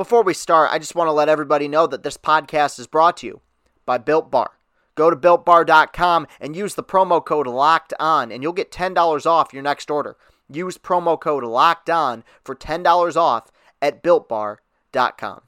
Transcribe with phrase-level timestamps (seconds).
[0.00, 3.18] Before we start, I just want to let everybody know that this podcast is brought
[3.18, 3.42] to you
[3.84, 4.52] by Built Bar.
[4.94, 9.52] Go to builtbar.com and use the promo code LOCKED ON, and you'll get $10 off
[9.52, 10.16] your next order.
[10.48, 13.52] Use promo code LOCKED ON for $10 off
[13.82, 15.40] at builtbar.com.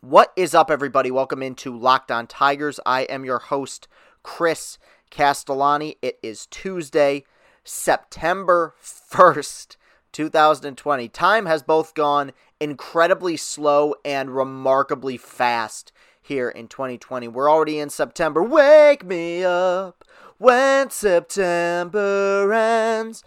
[0.00, 1.12] What is up, everybody?
[1.12, 2.80] Welcome into Locked On Tigers.
[2.84, 3.86] I am your host,
[4.24, 4.78] Chris
[5.10, 5.94] Castellani.
[6.02, 7.22] It is Tuesday,
[7.62, 9.76] September 1st,
[10.14, 11.08] 2020.
[11.08, 17.28] Time has both gone incredibly slow and remarkably fast here in 2020.
[17.28, 18.42] We're already in September.
[18.42, 20.04] Wake me up
[20.38, 23.24] when September ends.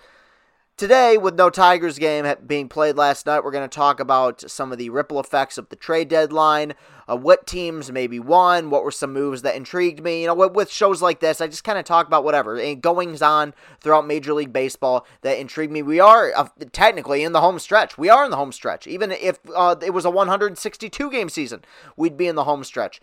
[0.77, 4.71] Today, with no Tigers game being played last night, we're going to talk about some
[4.71, 6.75] of the ripple effects of the trade deadline,
[7.09, 10.21] uh, what teams maybe won, what were some moves that intrigued me.
[10.21, 13.23] You know, with, shows like this, I just kind of talk about whatever and goings
[13.23, 15.81] on throughout Major League Baseball that intrigued me.
[15.81, 17.97] We are uh, technically in the home stretch.
[17.97, 18.85] We are in the home stretch.
[18.85, 23.01] Even if uh, it was a 162 game season, we'd be in the home stretch.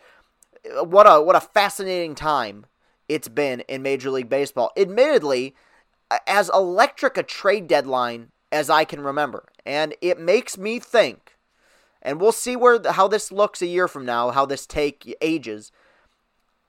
[0.64, 2.66] Uh, what a what a fascinating time
[3.08, 4.70] it's been in Major League Baseball.
[4.76, 5.56] Admittedly
[6.26, 9.46] as electric a trade deadline as I can remember.
[9.66, 11.36] And it makes me think,
[12.02, 15.72] and we'll see where how this looks a year from now, how this take ages.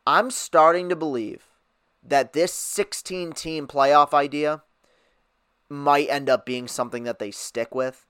[0.07, 1.45] I'm starting to believe
[2.03, 4.63] that this 16 team playoff idea
[5.69, 8.05] might end up being something that they stick with.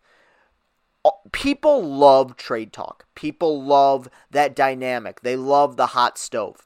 [1.32, 3.06] People love trade talk.
[3.16, 5.22] People love that dynamic.
[5.22, 6.66] They love the hot stove.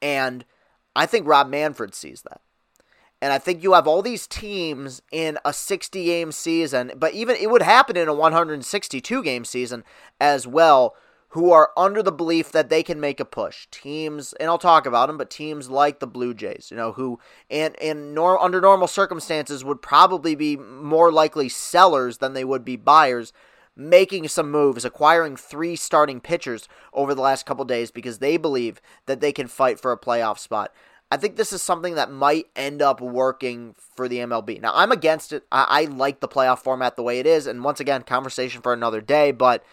[0.00, 0.44] And
[0.94, 2.40] I think Rob Manfred sees that.
[3.22, 7.36] And I think you have all these teams in a 60 game season, but even
[7.36, 9.84] it would happen in a 162 game season
[10.20, 10.94] as well,
[11.30, 13.66] who are under the belief that they can make a push.
[13.70, 17.18] Teams, and I'll talk about them, but teams like the Blue Jays, you know, who
[17.50, 22.64] and in nor, under normal circumstances would probably be more likely sellers than they would
[22.64, 23.32] be buyers
[23.76, 28.80] making some moves, acquiring three starting pitchers over the last couple days because they believe
[29.04, 30.72] that they can fight for a playoff spot.
[31.10, 34.60] I think this is something that might end up working for the MLB.
[34.60, 35.44] Now, I'm against it.
[35.52, 37.46] I, I like the playoff format the way it is.
[37.46, 39.30] And once again, conversation for another day.
[39.30, 39.64] But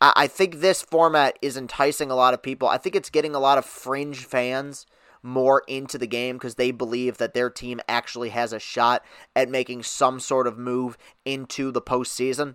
[0.00, 2.68] I, I think this format is enticing a lot of people.
[2.68, 4.86] I think it's getting a lot of fringe fans
[5.20, 9.48] more into the game because they believe that their team actually has a shot at
[9.48, 12.54] making some sort of move into the postseason.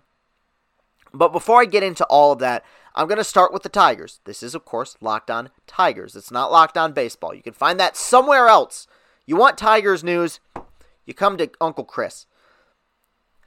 [1.14, 2.64] But before I get into all of that,
[2.94, 4.20] I'm going to start with the Tigers.
[4.24, 6.16] This is, of course, Locked On Tigers.
[6.16, 7.34] It's not Locked On Baseball.
[7.34, 8.86] You can find that somewhere else.
[9.24, 10.40] You want Tigers news,
[11.06, 12.26] you come to Uncle Chris.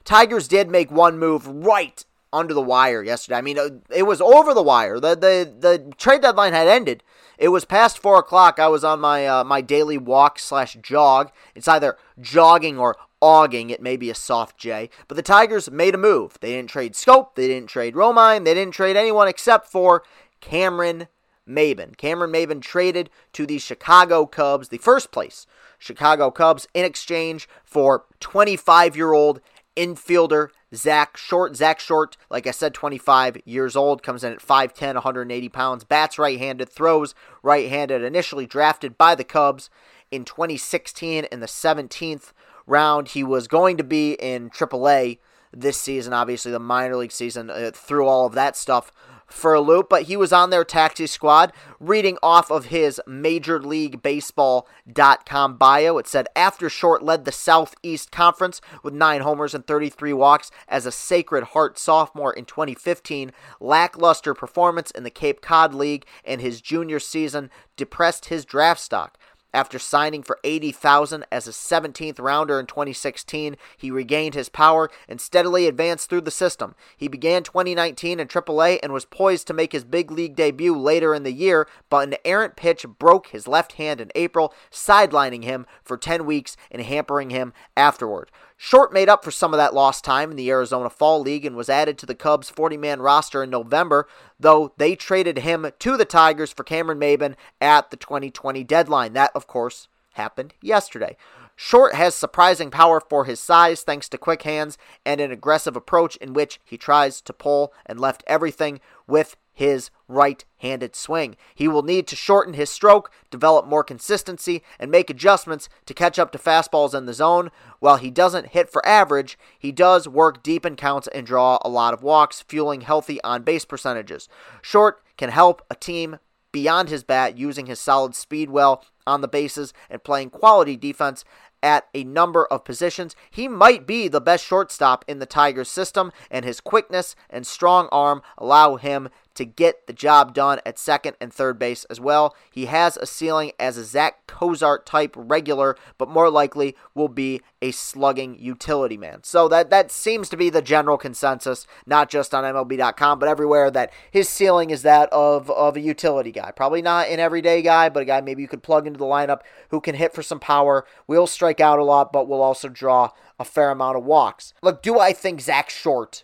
[0.04, 3.38] Tigers did make one move right under the wire yesterday.
[3.38, 5.00] I mean, uh, it was over the wire.
[5.00, 7.04] The the the trade deadline had ended.
[7.38, 8.60] It was past four o'clock.
[8.60, 11.32] I was on my uh, my daily walk slash jog.
[11.56, 13.70] It's either jogging or ogging.
[13.70, 14.90] It may be a soft J.
[15.08, 16.38] But the Tigers made a move.
[16.40, 17.36] They didn't trade Schoop.
[17.36, 18.46] They didn't trade Romine.
[18.46, 20.04] They didn't trade anyone except for
[20.42, 21.08] Cameron
[21.48, 21.96] Maybin.
[21.98, 25.48] Cameron Maybin traded to the Chicago Cubs, the first place
[25.80, 29.40] Chicago Cubs, in exchange for 25 year old
[29.76, 31.56] infielder Zach Short.
[31.56, 36.20] Zach Short, like I said, 25 years old, comes in at 5'10, 180 pounds, bats
[36.20, 39.70] right handed, throws right handed, initially drafted by the Cubs
[40.12, 42.32] in 2016 in the 17th
[42.68, 43.10] round.
[43.10, 45.18] He was going to be in AAA
[45.52, 48.92] this season, obviously the minor league season, uh, through all of that stuff
[49.28, 51.52] for a loop, but he was on their taxi squad.
[51.80, 58.12] Reading off of his Major League Baseball.com bio, it said after Short led the Southeast
[58.12, 64.34] Conference with nine homers and 33 walks as a Sacred Heart sophomore in 2015, lackluster
[64.34, 69.18] performance in the Cape Cod League and his junior season depressed his draft stock.
[69.58, 75.20] After signing for 80,000 as a 17th rounder in 2016, he regained his power and
[75.20, 76.76] steadily advanced through the system.
[76.96, 81.16] He began 2019 in AAA and was poised to make his big league debut later
[81.16, 85.66] in the year, but an errant pitch broke his left hand in April, sidelining him
[85.84, 88.30] for 10 weeks and hampering him afterward.
[88.60, 91.56] Short made up for some of that lost time in the Arizona Fall League and
[91.56, 94.08] was added to the Cubs' 40 man roster in November,
[94.40, 99.14] though they traded him to the Tigers for Cameron Maybin at the 2020 deadline.
[99.14, 101.16] That, of course, happened yesterday.
[101.56, 106.16] Short has surprising power for his size thanks to quick hands and an aggressive approach
[106.18, 111.36] in which he tries to pull and left everything with his right handed swing.
[111.56, 116.20] He will need to shorten his stroke, develop more consistency, and make adjustments to catch
[116.20, 117.50] up to fastballs in the zone.
[117.80, 121.70] While he doesn't hit for average, he does work deep in counts and draw a
[121.70, 124.30] lot of walks, fueling healthy on base percentages.
[124.62, 126.20] Short can help a team
[126.52, 131.26] beyond his bat using his solid speed well on the bases and playing quality defense
[131.64, 133.16] at a number of positions.
[133.32, 137.90] He might be the best shortstop in the Tigers system, and his quickness and strong
[137.92, 142.36] arm allow him to get the job done at second and third base as well.
[142.52, 147.42] He has a ceiling as a Zach Cozart type regular, but more likely will be
[147.62, 149.24] a slugging utility man.
[149.24, 153.70] So that that seems to be the general consensus, not just on MLB.com, but everywhere
[153.72, 156.52] that his ceiling is that of of a utility guy.
[156.52, 159.42] Probably not an everyday guy, but a guy maybe you could plug into the lineup
[159.70, 163.12] who can hit for some power, will strike out a lot, but will also draw
[163.40, 164.54] a fair amount of walks.
[164.64, 166.24] Look, do I think Zach Short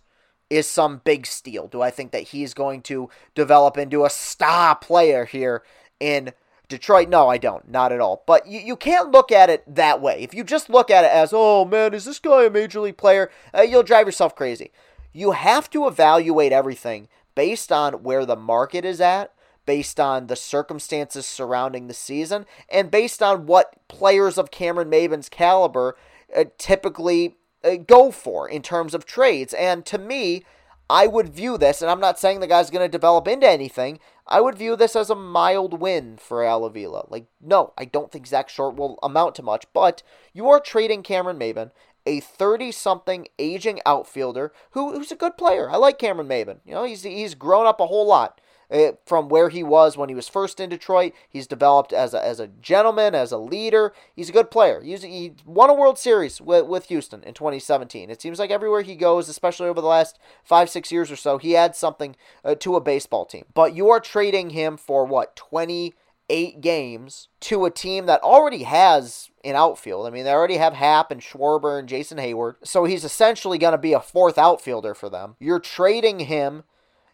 [0.53, 1.67] is some big steal?
[1.67, 5.63] Do I think that he's going to develop into a star player here
[5.99, 6.31] in
[6.67, 7.09] Detroit?
[7.09, 7.69] No, I don't.
[7.69, 8.23] Not at all.
[8.27, 10.21] But you, you can't look at it that way.
[10.21, 12.97] If you just look at it as, oh man, is this guy a major league
[12.97, 13.31] player?
[13.55, 14.71] Uh, you'll drive yourself crazy.
[15.11, 19.33] You have to evaluate everything based on where the market is at,
[19.65, 25.29] based on the circumstances surrounding the season, and based on what players of Cameron Maybin's
[25.29, 25.95] caliber
[26.35, 29.53] uh, typically Uh, go for in terms of trades.
[29.53, 30.43] And to me,
[30.89, 33.99] I would view this, and I'm not saying the guy's going to develop into anything.
[34.27, 37.05] I would view this as a mild win for Al Avila.
[37.09, 41.01] Like, no, I don't think Zach Short will amount to much, but you are trading
[41.03, 41.71] Cameron Maybin,
[42.05, 45.69] a 30 something aging outfielder who, who's a good player.
[45.69, 46.59] I like Cameron Maybin.
[46.65, 48.39] You know, he's, he's grown up a whole lot.
[48.73, 51.13] Uh, from where he was when he was first in Detroit.
[51.29, 53.93] He's developed as a, as a gentleman, as a leader.
[54.15, 54.81] He's a good player.
[54.81, 58.09] He's, he won a World Series with, with Houston in 2017.
[58.09, 61.37] It seems like everywhere he goes, especially over the last five, six years or so,
[61.37, 63.45] he adds something uh, to a baseball team.
[63.53, 69.29] But you are trading him for what, 28 games to a team that already has
[69.43, 70.07] an outfield.
[70.07, 72.55] I mean, they already have Happ and Schwarber and Jason Heyward.
[72.63, 75.35] So he's essentially going to be a fourth outfielder for them.
[75.39, 76.63] You're trading him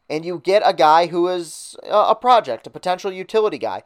[0.09, 3.83] and you get a guy who is a project, a potential utility guy.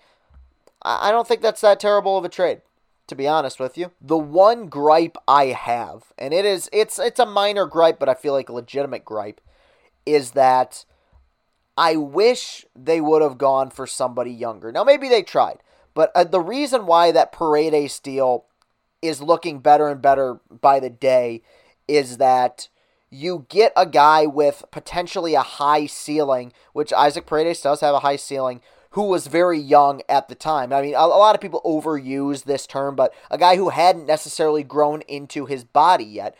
[0.82, 2.62] I don't think that's that terrible of a trade,
[3.08, 3.92] to be honest with you.
[4.02, 8.14] The one gripe I have, and it is it's it's a minor gripe, but I
[8.14, 9.42] feel like a legitimate gripe,
[10.06, 10.86] is that
[11.78, 14.72] I wish they would have gone for somebody younger.
[14.72, 15.60] Now maybe they tried,
[15.94, 18.46] but uh, the reason why that Paredes deal
[19.02, 21.42] is looking better and better by the day
[21.88, 22.70] is that
[23.14, 28.00] you get a guy with potentially a high ceiling, which Isaac Paredes does have a
[28.00, 28.60] high ceiling,
[28.92, 30.74] who was very young at the time.
[30.74, 34.08] I mean, a, a, lot of people overuse this term, but a guy who hadn't
[34.08, 36.36] necessarily grown into his body yet.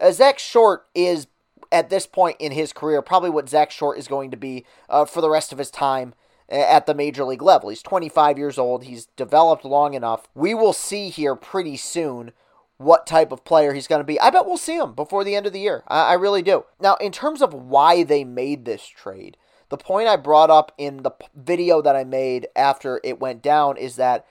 [0.00, 1.26] Uh, Zach Short is,
[1.72, 5.06] at this point in his career, probably what Zach Short is going to be uh,
[5.06, 6.14] for the rest of his time
[6.48, 7.68] at the major league level.
[7.68, 8.84] He's 25 years old.
[8.84, 10.28] He's developed long enough.
[10.34, 12.32] We will see here pretty soon
[12.78, 14.18] what type of player he's going to be.
[14.20, 15.82] I bet we'll see him before the end of the year.
[15.88, 16.64] I, I really do.
[16.80, 19.36] Now, in terms of why they made this trade,
[19.68, 23.76] the point I brought up in the video that I made after it went down
[23.76, 24.24] is that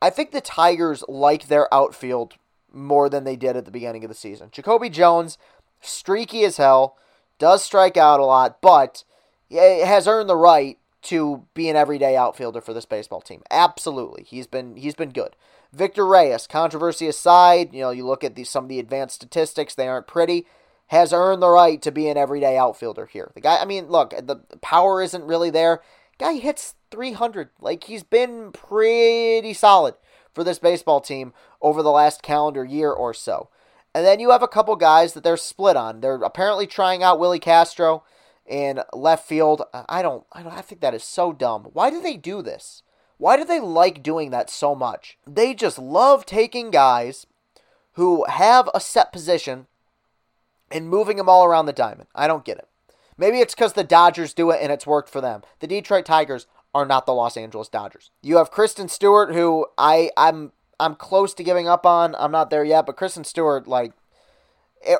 [0.00, 2.34] I think the Tigers like their outfield
[2.72, 4.48] more than they did at the beginning of the season.
[4.52, 5.36] Jacoby Jones,
[5.80, 6.96] streaky as hell,
[7.38, 9.04] does strike out a lot, but
[9.50, 13.42] has earned the right to be an everyday outfielder for this baseball team.
[13.50, 14.22] Absolutely.
[14.22, 15.34] He's been he's been good.
[15.72, 19.74] Victor Reyes, controversy aside, you know, you look at the, some of the advanced statistics,
[19.74, 20.46] they aren't pretty,
[20.88, 23.30] has earned the right to be an everyday outfielder here.
[23.34, 25.80] The guy, I mean, look, the power isn't really there.
[26.18, 27.50] Guy hits 300.
[27.60, 29.94] Like, he's been pretty solid
[30.34, 31.32] for this baseball team
[31.62, 33.48] over the last calendar year or so.
[33.94, 36.00] And then you have a couple guys that they're split on.
[36.00, 38.04] They're apparently trying out Willi Castro
[38.46, 39.62] in left field.
[39.72, 41.68] I don't, I don't, I think that is so dumb.
[41.72, 42.82] Why do they do this?
[43.20, 45.18] Why do they like doing that so much?
[45.26, 47.26] They just love taking guys
[47.92, 49.66] who have a set position
[50.70, 52.08] and moving them all around the diamond.
[52.14, 52.66] I don't get it.
[53.18, 55.42] Maybe it's because the Dodgers do it and it's worked for them.
[55.58, 58.10] The Detroit Tigers are not the Los Angeles Dodgers.
[58.22, 62.14] You have Christin Stewart, who I I'm I'm close to giving up on.
[62.18, 63.92] I'm not there yet, but Christin Stewart, like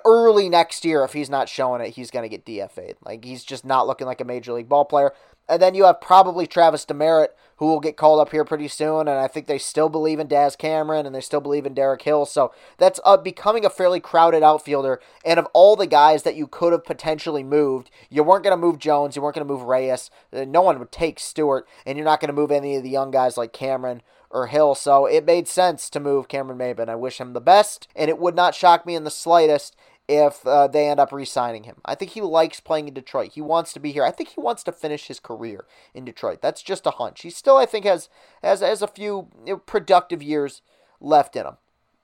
[0.05, 2.97] early next year, if he's not showing it, he's gonna get DFA'd.
[3.03, 5.15] Like he's just not looking like a major league ball player.
[5.49, 9.00] And then you have probably Travis Demeritte, who will get called up here pretty soon.
[9.00, 12.00] And I think they still believe in Daz Cameron and they still believe in Derek
[12.00, 12.25] Hill.
[12.25, 14.99] So that's uh, becoming a fairly crowded outfielder.
[15.26, 18.67] And of all the guys that you could have potentially moved, you weren't going to
[18.67, 20.11] move Jones, you weren't going to move Reyes.
[20.33, 22.88] Uh, no one would take Stewart, and you're not going to move any of the
[22.88, 24.00] young guys like Cameron
[24.31, 24.75] or Hill.
[24.75, 26.88] So it made sense to move Cameron Maybin.
[26.88, 29.76] I wish him the best, and it would not shock me in the slightest
[30.11, 31.76] if uh, they end up re signing him.
[31.85, 33.33] I think he likes playing in Detroit.
[33.35, 34.02] He wants to be here.
[34.02, 35.64] I think he wants to finish his career
[35.95, 36.43] in Detroit.
[36.43, 37.23] That's just a hunch.
[37.23, 38.09] He still, I think, has,
[38.43, 39.29] has, has a few
[39.67, 40.62] productive years
[41.00, 41.59] left in him.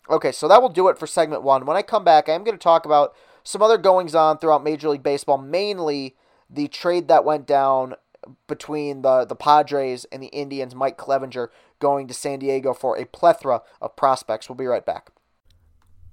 [0.09, 1.67] Okay, so that will do it for segment one.
[1.67, 4.63] When I come back, I am going to talk about some other goings on throughout
[4.63, 6.15] Major League Baseball, mainly
[6.49, 7.97] the trade that went down
[8.47, 11.49] between the, the Padres and the Indians, Mike Clevinger
[11.81, 14.49] going to San Diego for a plethora of prospects.
[14.49, 15.11] We'll be right back.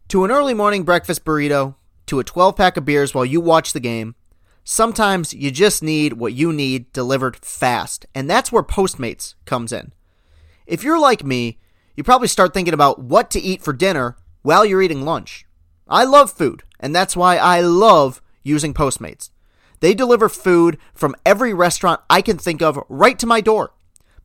[0.10, 1.76] To an early morning breakfast burrito,
[2.08, 4.16] to a 12 pack of beers while you watch the game,
[4.64, 9.94] sometimes you just need what you need delivered fast, and that's where Postmates comes in.
[10.66, 11.60] If you're like me,
[11.96, 15.46] you probably start thinking about what to eat for dinner while you're eating lunch.
[15.88, 19.30] I love food, and that's why I love using Postmates.
[19.80, 23.74] They deliver food from every restaurant I can think of right to my door.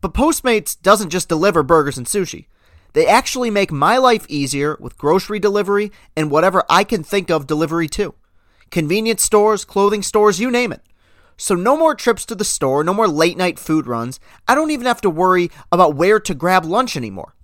[0.00, 2.46] But Postmates doesn't just deliver burgers and sushi.
[2.92, 7.46] They actually make my life easier with grocery delivery and whatever I can think of
[7.46, 8.14] delivery too.
[8.70, 10.82] Convenience stores, clothing stores, you name it.
[11.36, 14.18] So no more trips to the store, no more late night food runs.
[14.48, 17.34] I don't even have to worry about where to grab lunch anymore.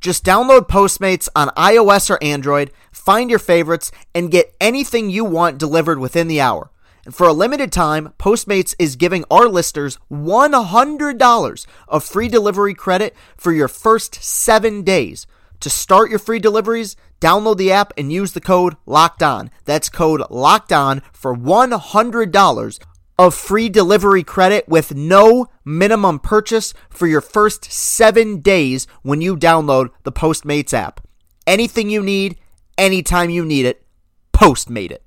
[0.00, 5.58] Just download Postmates on iOS or Android, find your favorites, and get anything you want
[5.58, 6.70] delivered within the hour.
[7.04, 13.14] And for a limited time, Postmates is giving our listeners $100 of free delivery credit
[13.36, 15.26] for your first seven days.
[15.60, 19.50] To start your free deliveries, download the app and use the code LOCKED ON.
[19.64, 22.78] That's code LOCKED ON for $100
[23.18, 29.36] of free delivery credit with no minimum purchase for your first seven days when you
[29.36, 31.06] download the Postmates app.
[31.46, 32.38] Anything you need,
[32.78, 33.84] anytime you need it,
[34.32, 35.04] Postmate it.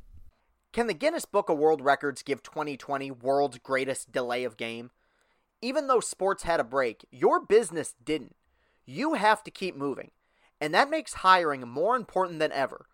[0.73, 4.89] Can the Guinness Book of World Records give 2020 world's greatest delay of game?
[5.61, 8.35] Even though sports had a break, your business didn't.
[8.83, 10.09] You have to keep moving,
[10.59, 12.87] and that makes hiring more important than ever.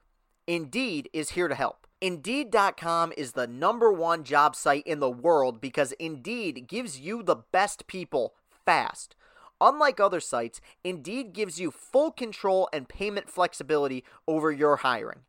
[0.45, 1.87] Indeed is here to help.
[2.01, 7.37] Indeed.com is the number one job site in the world because Indeed gives you the
[7.53, 9.15] best people fast.
[9.61, 15.21] Unlike other sites, Indeed gives you full control and payment flexibility over your hiring.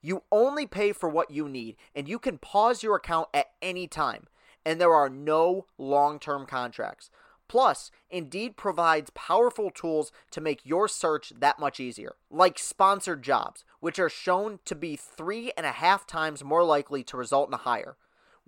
[0.00, 3.86] You only pay for what you need, and you can pause your account at any
[3.86, 4.28] time,
[4.64, 7.10] and there are no long term contracts.
[7.48, 13.64] Plus, Indeed provides powerful tools to make your search that much easier, like sponsored jobs,
[13.80, 17.54] which are shown to be three and a half times more likely to result in
[17.54, 17.96] a hire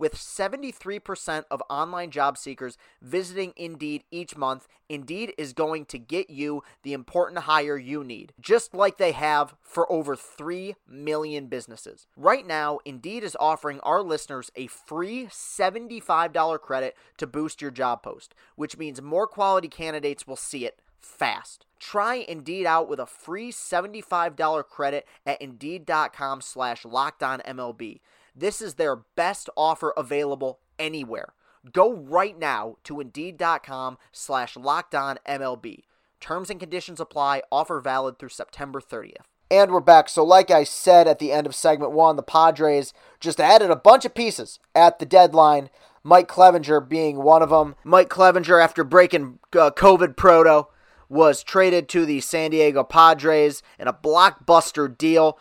[0.00, 6.30] with 73% of online job seekers visiting Indeed each month, Indeed is going to get
[6.30, 12.07] you the important hire you need, just like they have for over 3 million businesses.
[12.16, 18.02] Right now, Indeed is offering our listeners a free $75 credit to boost your job
[18.02, 21.66] post, which means more quality candidates will see it fast.
[21.78, 28.00] Try Indeed out with a free $75 credit at Indeed.com slash MLB.
[28.35, 31.35] This is their best offer available anywhere.
[31.73, 35.85] Go right now to Indeed.com slash MLB.
[36.21, 37.43] Terms and conditions apply.
[37.51, 39.27] Offer valid through September 30th.
[39.51, 40.09] And we're back.
[40.09, 43.77] So, like I said at the end of segment one, the Padres just added a
[43.77, 45.71] bunch of pieces at the deadline.
[46.05, 47.75] Mike Clevinger being one of them.
[47.83, 50.69] Mike Clevinger, after breaking uh, COVID proto,
[51.09, 55.37] was traded to the San Diego Padres in a blockbuster deal.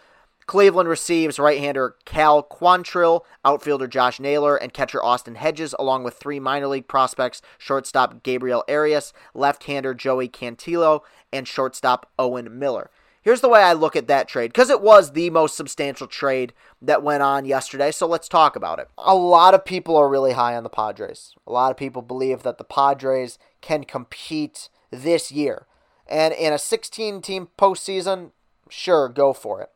[0.49, 6.39] Cleveland receives right-hander Cal Quantrill, outfielder Josh Naylor, and catcher Austin Hedges, along with three
[6.39, 11.01] minor league prospects, shortstop Gabriel Arias, left-hander Joey Cantillo,
[11.31, 12.89] and shortstop Owen Miller.
[13.21, 16.53] Here's the way I look at that trade, because it was the most substantial trade
[16.81, 18.87] that went on yesterday, so let's talk about it.
[18.97, 21.35] A lot of people are really high on the Padres.
[21.45, 25.67] A lot of people believe that the Padres can compete this year.
[26.07, 28.31] And in a 16 team postseason,
[28.67, 29.69] sure, go for it.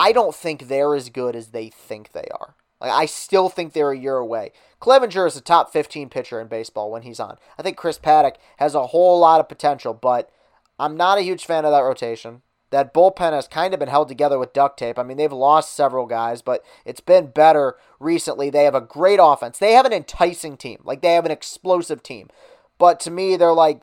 [0.00, 2.54] I don't think they're as good as they think they are.
[2.80, 4.52] Like I still think they're a year away.
[4.80, 7.36] Clevinger is a top 15 pitcher in baseball when he's on.
[7.58, 10.30] I think Chris Paddack has a whole lot of potential, but
[10.78, 12.40] I'm not a huge fan of that rotation.
[12.70, 14.98] That bullpen has kind of been held together with duct tape.
[14.98, 18.48] I mean, they've lost several guys, but it's been better recently.
[18.48, 19.58] They have a great offense.
[19.58, 20.80] They have an enticing team.
[20.82, 22.30] Like they have an explosive team.
[22.78, 23.82] But to me, they're like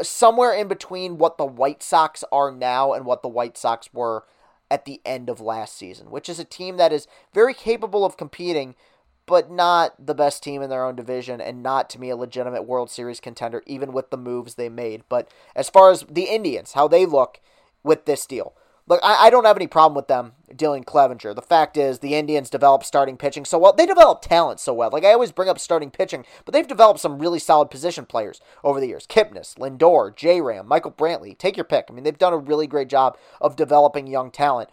[0.00, 4.24] somewhere in between what the White Sox are now and what the White Sox were
[4.72, 8.16] at the end of last season, which is a team that is very capable of
[8.16, 8.74] competing,
[9.26, 12.62] but not the best team in their own division and not to me a legitimate
[12.62, 15.02] World Series contender, even with the moves they made.
[15.10, 17.38] But as far as the Indians, how they look
[17.82, 18.54] with this deal,
[18.88, 21.34] Look, I, I don't have any problem with them dealing Clevinger.
[21.34, 23.72] The fact is, the Indians develop starting pitching so well.
[23.72, 24.90] They develop talent so well.
[24.92, 28.40] Like, I always bring up starting pitching, but they've developed some really solid position players
[28.64, 29.06] over the years.
[29.06, 31.38] Kipnis, Lindor, J Ram, Michael Brantley.
[31.38, 31.86] Take your pick.
[31.88, 34.68] I mean, they've done a really great job of developing young talent.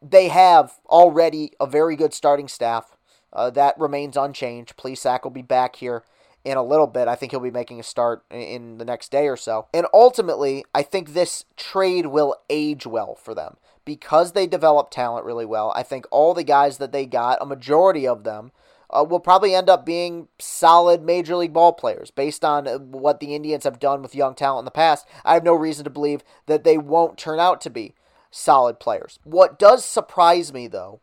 [0.00, 2.96] They have already a very good starting staff.
[3.32, 4.76] Uh, that remains unchanged.
[4.76, 6.02] Plesac will be back here
[6.48, 7.08] in a little bit.
[7.08, 9.66] I think he'll be making a start in the next day or so.
[9.74, 15.24] And ultimately, I think this trade will age well for them because they develop talent
[15.26, 15.72] really well.
[15.76, 18.52] I think all the guys that they got, a majority of them,
[18.90, 23.20] uh, will probably end up being solid major league ball players based on uh, what
[23.20, 25.06] the Indians have done with young talent in the past.
[25.24, 27.94] I have no reason to believe that they won't turn out to be.
[28.30, 29.18] solid players.
[29.24, 31.00] What does surprise me, though,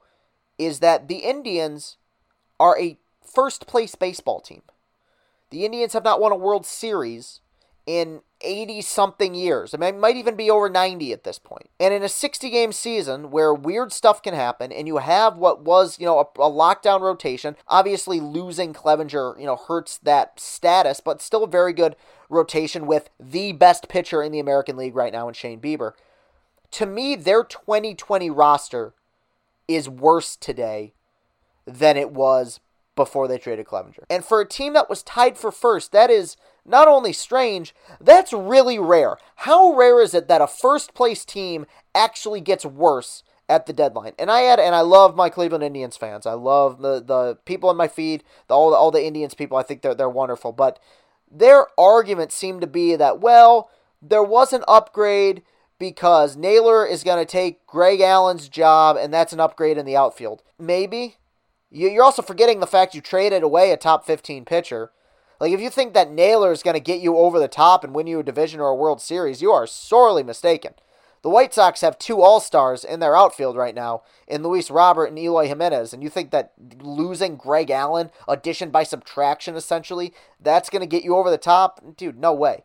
[0.57, 1.97] is that the Indians
[2.59, 4.61] are a first place baseball team.
[5.49, 7.41] The Indians have not won a World Series
[7.85, 9.73] in 80 something years.
[9.73, 11.69] I it might even be over 90 at this point.
[11.79, 15.61] And in a 60 game season where weird stuff can happen and you have what
[15.61, 20.99] was, you know, a, a, lockdown rotation, obviously losing Clevinger, you know, hurts that status,
[20.99, 21.95] but still a very good
[22.29, 25.93] rotation with the best pitcher in the American League right now in Shane Bieber.
[26.71, 28.93] To me, their 2020 roster
[29.67, 30.93] is worse today
[31.65, 32.59] than it was
[32.95, 34.03] before they traded Clevinger.
[34.09, 38.33] And for a team that was tied for first, that is not only strange, that's
[38.33, 39.17] really rare.
[39.37, 44.13] How rare is it that a first place team actually gets worse at the deadline?
[44.17, 46.25] And I had, and I love my Cleveland Indians fans.
[46.25, 49.57] I love the the people in my feed, the, all the all the Indians people.
[49.57, 50.51] I think they're they're wonderful.
[50.51, 50.79] But
[51.29, 53.69] their argument seemed to be that well,
[54.01, 55.43] there was an upgrade
[55.77, 59.97] because Naylor is going to take Greg Allen's job, and that's an upgrade in the
[59.97, 60.41] outfield.
[60.57, 61.17] Maybe
[61.71, 64.91] you're also forgetting the fact you traded away a top 15 pitcher.
[65.39, 67.93] Like, if you think that Naylor is going to get you over the top and
[67.93, 70.73] win you a division or a World Series, you are sorely mistaken.
[71.25, 75.05] The White Sox have two All Stars in their outfield right now, in Luis Robert
[75.05, 80.69] and Eloy Jimenez, and you think that losing Greg Allen, addition by subtraction essentially, that's
[80.69, 81.97] going to get you over the top?
[81.97, 82.63] Dude, no way.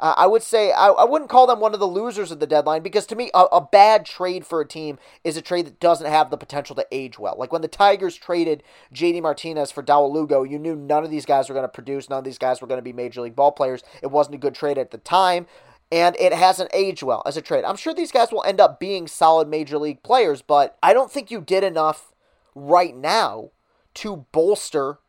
[0.00, 2.46] Uh, I would say I, I wouldn't call them one of the losers of the
[2.46, 5.78] deadline because to me, a, a, bad trade for a team is a trade that
[5.78, 7.36] doesn't have the potential to age well.
[7.38, 8.62] Like when the Tigers traded
[8.94, 12.08] JD Martinez for Dawel Lugo, you knew none of these guys were going to produce,
[12.08, 13.82] none of these guys were going to be major league ball players.
[14.02, 15.46] It wasn't a good trade at the time.
[15.92, 17.64] And it hasn't aged well as a trade.
[17.64, 21.10] I'm sure these guys will end up being solid major league players, but I don't
[21.10, 22.14] think you did enough
[22.54, 23.50] right now
[23.94, 25.00] to bolster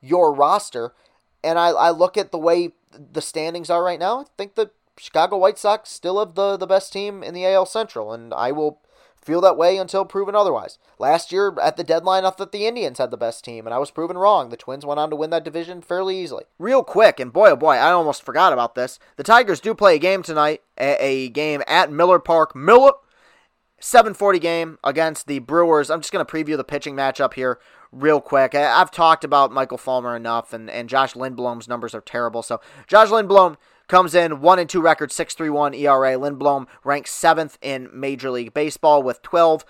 [0.00, 0.92] your roster.
[1.44, 2.72] And I, I look at the way
[3.12, 6.66] the standings are right now, I think the Chicago White Sox still have the, the
[6.66, 8.80] best team in the AL Central, and I will
[9.24, 10.78] feel that way until proven otherwise.
[10.98, 13.78] Last year at the deadline, I thought the Indians had the best team, and I
[13.78, 14.50] was proven wrong.
[14.50, 16.44] The Twins went on to win that division fairly easily.
[16.58, 18.98] Real quick, and boy oh boy, I almost forgot about this.
[19.16, 22.54] The Tigers do play a game tonight, a, a game at Miller Park.
[22.54, 22.92] Miller
[23.84, 25.90] 740 game against the Brewers.
[25.90, 27.58] I'm just going to preview the pitching matchup here
[27.92, 28.54] real quick.
[28.54, 32.42] I've talked about Michael Fulmer enough, and, and Josh Lindblom's numbers are terrible.
[32.42, 36.16] So Josh Lindblom comes in 1 and 2 record, 6.31 ERA.
[36.18, 39.64] Lindblom ranks 7th in Major League Baseball with 12.62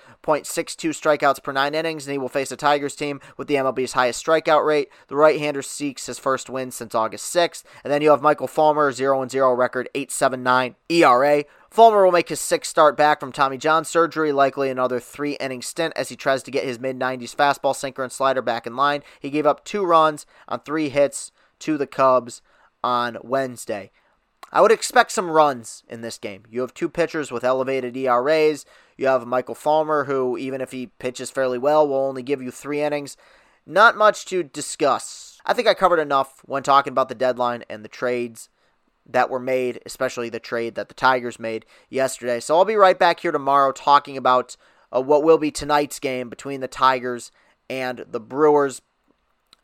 [0.90, 4.24] strikeouts per 9 innings, and he will face a Tigers team with the MLB's highest
[4.24, 4.88] strikeout rate.
[5.08, 7.64] The right-hander seeks his first win since August 6th.
[7.82, 11.44] And then you have Michael Fulmer, 0 and 0 record, 8.79 ERA.
[11.74, 15.60] Fulmer will make his sixth start back from Tommy John surgery, likely another three inning
[15.60, 18.76] stint as he tries to get his mid 90s fastball, sinker, and slider back in
[18.76, 19.02] line.
[19.18, 22.42] He gave up two runs on three hits to the Cubs
[22.84, 23.90] on Wednesday.
[24.54, 26.44] I would expect some runs in this game.
[26.48, 28.64] You have two pitchers with elevated ERAs.
[28.96, 32.52] You have Michael Fulmer, who, even if he pitches fairly well, will only give you
[32.52, 33.16] three innings.
[33.66, 35.40] Not much to discuss.
[35.44, 38.48] I think I covered enough when talking about the deadline and the trades
[39.04, 42.38] that were made, especially the trade that the Tigers made yesterday.
[42.38, 44.56] So I'll be right back here tomorrow talking about
[44.94, 47.32] uh, what will be tonight's game between the Tigers
[47.68, 48.82] and the Brewers.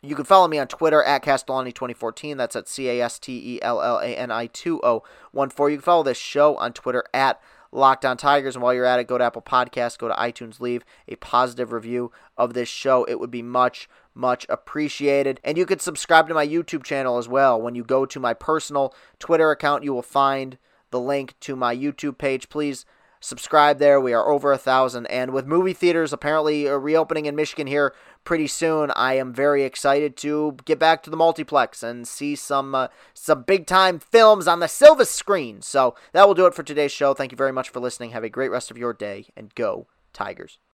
[0.02, 2.36] You can follow me on Twitter at Castellani2014.
[2.38, 5.72] That's at C A S T E L L A N I 2014.
[5.72, 7.38] You can follow this show on Twitter at
[7.70, 8.56] Locked On Tigers.
[8.56, 11.70] And while you're at it, go to Apple Podcasts, go to iTunes, leave a positive
[11.70, 13.04] review of this show.
[13.04, 15.38] It would be much, much appreciated.
[15.44, 17.60] And you can subscribe to my YouTube channel as well.
[17.60, 20.56] When you go to my personal Twitter account, you will find
[20.90, 22.48] the link to my YouTube page.
[22.48, 22.86] Please
[23.20, 24.00] subscribe there.
[24.00, 25.06] We are over a thousand.
[25.06, 29.64] And with movie theaters apparently uh, reopening in Michigan here pretty soon, I am very
[29.64, 34.48] excited to get back to the multiplex and see some uh, some big time films
[34.48, 35.62] on the silver screen.
[35.62, 37.14] So that will do it for today's show.
[37.14, 38.10] Thank you very much for listening.
[38.10, 40.60] Have a great rest of your day and go Tigers.